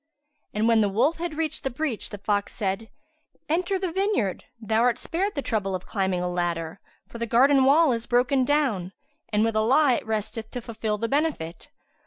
[0.55, 2.89] And when the wolf had reached the breach the fox said,
[3.47, 7.65] "Enter the vineyard: thou art spared the trouble of climbing a ladder, for the garden
[7.65, 8.93] wall is broken down,
[9.29, 11.67] and with Allah it resteth to fulfil the benefit."